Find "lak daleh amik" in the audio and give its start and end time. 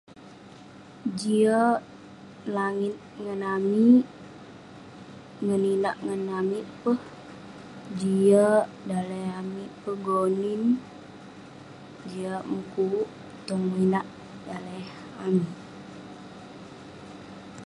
8.67-9.69